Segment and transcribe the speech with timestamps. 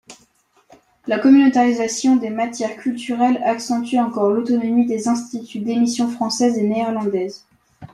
[1.05, 7.45] La communautarisation des matières culturelles accentuent encore l’autonomie des Instituts d’émissions françaises et néerlandaises.